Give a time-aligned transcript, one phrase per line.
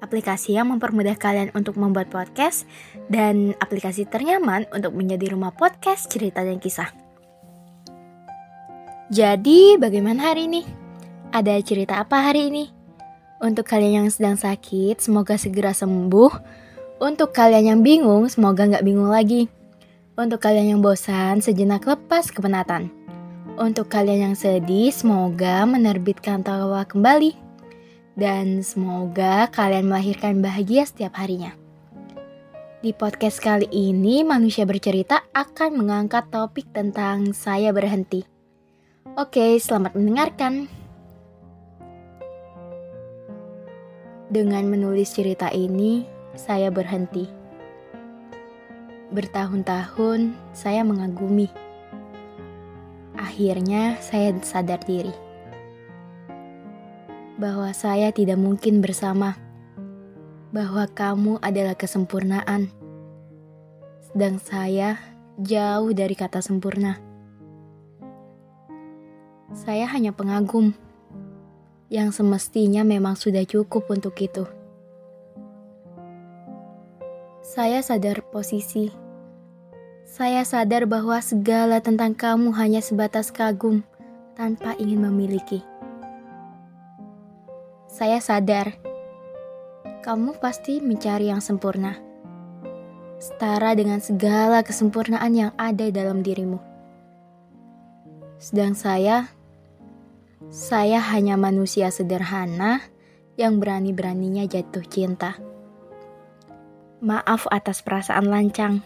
[0.00, 2.64] aplikasi yang mempermudah kalian untuk membuat podcast,
[3.12, 6.90] dan aplikasi ternyaman untuk menjadi rumah podcast cerita dan kisah.
[9.12, 10.62] Jadi, bagaimana hari ini?
[11.30, 12.64] Ada cerita apa hari ini?
[13.40, 16.32] Untuk kalian yang sedang sakit, semoga segera sembuh.
[17.00, 19.48] Untuk kalian yang bingung, semoga nggak bingung lagi.
[20.14, 22.92] Untuk kalian yang bosan, sejenak lepas kepenatan.
[23.56, 27.49] Untuk kalian yang sedih, semoga menerbitkan tawa kembali
[28.20, 31.56] dan semoga kalian melahirkan bahagia setiap harinya.
[32.84, 38.28] Di podcast kali ini, manusia bercerita akan mengangkat topik tentang saya berhenti.
[39.16, 40.68] Oke, selamat mendengarkan.
[44.28, 46.04] Dengan menulis cerita ini,
[46.36, 47.24] saya berhenti.
[49.16, 51.48] Bertahun-tahun saya mengagumi.
[53.16, 55.29] Akhirnya, saya sadar diri
[57.40, 59.40] bahwa saya tidak mungkin bersama,
[60.52, 62.68] bahwa kamu adalah kesempurnaan,
[64.12, 65.00] sedang saya
[65.40, 67.00] jauh dari kata sempurna.
[69.56, 70.76] Saya hanya pengagum
[71.88, 74.44] yang semestinya memang sudah cukup untuk itu.
[77.40, 78.92] Saya sadar posisi.
[80.06, 83.82] Saya sadar bahwa segala tentang kamu hanya sebatas kagum
[84.38, 85.64] tanpa ingin memiliki.
[88.00, 88.80] Saya sadar
[90.00, 92.00] kamu pasti mencari yang sempurna,
[93.20, 96.56] setara dengan segala kesempurnaan yang ada dalam dirimu.
[98.40, 99.28] Sedang saya,
[100.48, 102.80] saya hanya manusia sederhana
[103.36, 105.36] yang berani-beraninya jatuh cinta.
[107.04, 108.80] Maaf atas perasaan lancang.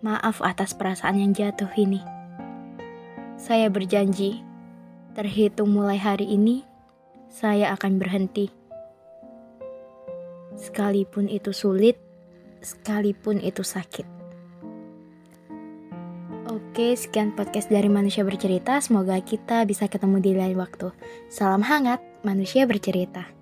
[0.00, 2.00] Maaf atas perasaan yang jatuh ini.
[3.36, 4.40] Saya berjanji,
[5.12, 6.69] terhitung mulai hari ini,
[7.30, 8.50] saya akan berhenti.
[10.58, 11.96] Sekalipun itu sulit,
[12.60, 14.04] sekalipun itu sakit.
[16.50, 18.82] Oke, sekian podcast dari Manusia Bercerita.
[18.82, 20.90] Semoga kita bisa ketemu di lain waktu.
[21.30, 23.39] Salam hangat, Manusia Bercerita.